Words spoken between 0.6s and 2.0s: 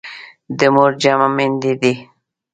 مور جمع میندي دي.